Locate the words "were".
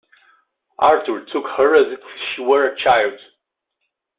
2.41-2.65